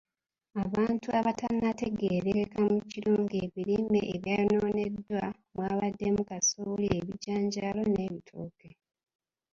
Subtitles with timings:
[0.63, 8.69] Abantu abatannategeerekeka mu kiro ng'ebirime ebyayonooneddwa mwabaddemu; kasooli, ebijanjaalo n'ebitooke.